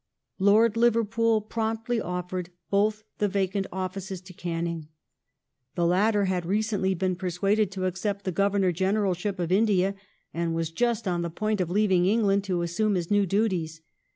[0.39, 4.87] Lord Liverpool promptly offered both the vacant offices to Canning.
[5.75, 9.93] The latter had re cently been persuaded to accept the Governor Generalship of India,
[10.33, 13.81] and was just on the point of leaving England to assume his new duties.